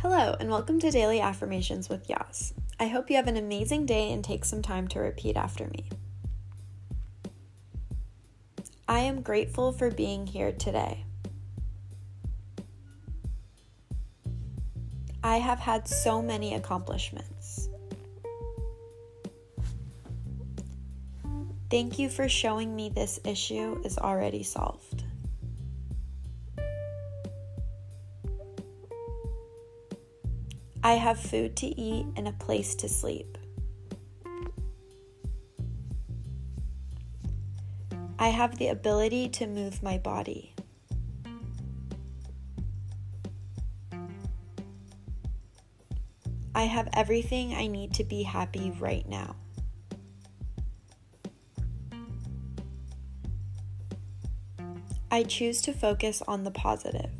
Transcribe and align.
Hello, 0.00 0.36
and 0.38 0.50
welcome 0.50 0.78
to 0.80 0.90
Daily 0.90 1.20
Affirmations 1.22 1.88
with 1.88 2.10
Yas. 2.10 2.52
I 2.78 2.86
hope 2.88 3.08
you 3.08 3.16
have 3.16 3.28
an 3.28 3.38
amazing 3.38 3.86
day 3.86 4.12
and 4.12 4.22
take 4.22 4.44
some 4.44 4.60
time 4.60 4.86
to 4.88 5.00
repeat 5.00 5.38
after 5.38 5.68
me. 5.68 5.88
I 8.86 9.00
am 9.00 9.22
grateful 9.22 9.72
for 9.72 9.90
being 9.90 10.26
here 10.26 10.52
today. 10.52 11.06
I 15.24 15.38
have 15.38 15.60
had 15.60 15.88
so 15.88 16.20
many 16.20 16.54
accomplishments. 16.54 17.70
Thank 21.70 21.98
you 21.98 22.10
for 22.10 22.28
showing 22.28 22.76
me 22.76 22.90
this 22.90 23.18
issue 23.24 23.80
is 23.82 23.96
already 23.96 24.42
solved. 24.42 25.05
I 30.86 30.92
have 30.92 31.18
food 31.18 31.56
to 31.56 31.66
eat 31.66 32.06
and 32.14 32.28
a 32.28 32.32
place 32.32 32.76
to 32.76 32.88
sleep. 32.88 33.38
I 38.20 38.28
have 38.28 38.56
the 38.56 38.68
ability 38.68 39.30
to 39.30 39.48
move 39.48 39.82
my 39.82 39.98
body. 39.98 40.54
I 46.54 46.62
have 46.62 46.88
everything 46.92 47.52
I 47.52 47.66
need 47.66 47.92
to 47.94 48.04
be 48.04 48.22
happy 48.22 48.70
right 48.78 49.08
now. 49.08 49.34
I 55.10 55.24
choose 55.24 55.60
to 55.62 55.72
focus 55.72 56.22
on 56.28 56.44
the 56.44 56.52
positive. 56.52 57.10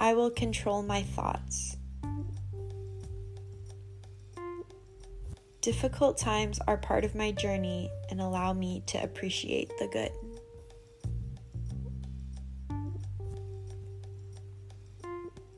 I 0.00 0.14
will 0.14 0.30
control 0.30 0.82
my 0.82 1.02
thoughts. 1.02 1.76
Difficult 5.60 6.16
times 6.16 6.60
are 6.68 6.76
part 6.76 7.04
of 7.04 7.14
my 7.14 7.32
journey 7.32 7.90
and 8.10 8.20
allow 8.20 8.52
me 8.52 8.82
to 8.86 9.02
appreciate 9.02 9.70
the 9.78 9.88
good. 9.88 10.12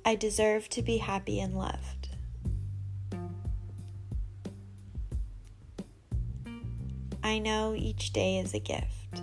I 0.04 0.16
deserve 0.16 0.68
to 0.70 0.82
be 0.82 0.96
happy 0.96 1.38
and 1.38 1.56
loved. 1.56 2.08
I 7.22 7.38
know 7.38 7.74
each 7.76 8.12
day 8.12 8.38
is 8.38 8.54
a 8.54 8.58
gift. 8.58 9.22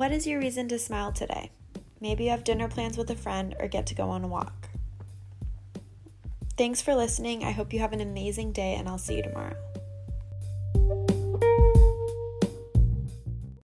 What 0.00 0.12
is 0.12 0.26
your 0.26 0.40
reason 0.40 0.66
to 0.68 0.78
smile 0.78 1.12
today? 1.12 1.50
Maybe 2.00 2.24
you 2.24 2.30
have 2.30 2.42
dinner 2.42 2.68
plans 2.68 2.96
with 2.96 3.10
a 3.10 3.14
friend 3.14 3.54
or 3.60 3.68
get 3.68 3.84
to 3.88 3.94
go 3.94 4.08
on 4.08 4.24
a 4.24 4.28
walk. 4.28 4.70
Thanks 6.56 6.80
for 6.80 6.94
listening. 6.94 7.44
I 7.44 7.50
hope 7.50 7.70
you 7.70 7.80
have 7.80 7.92
an 7.92 8.00
amazing 8.00 8.52
day, 8.52 8.76
and 8.76 8.88
I'll 8.88 8.96
see 8.96 9.16
you 9.16 9.22
tomorrow. 9.22 9.56